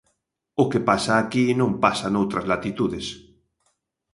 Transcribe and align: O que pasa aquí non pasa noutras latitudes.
O 0.61 0.63
que 0.71 0.79
pasa 0.89 1.13
aquí 1.17 1.45
non 1.59 1.71
pasa 1.83 2.07
noutras 2.13 2.45
latitudes. 2.51 3.07